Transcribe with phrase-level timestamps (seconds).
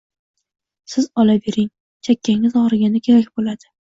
[0.93, 1.69] Sizga, olavering.
[2.09, 3.71] Chakkangiz ogʻriganda kerak boʻladi.